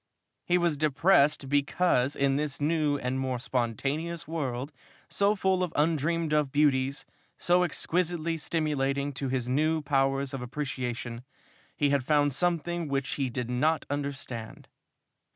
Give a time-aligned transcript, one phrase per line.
[0.47, 4.71] He was depressed because in this new and more spontaneous world,
[5.07, 7.05] so full of undreamed of beauties,
[7.37, 11.23] so exquisitely stimulating to his new powers of appreciation,
[11.77, 14.67] he had found something which he did not understand.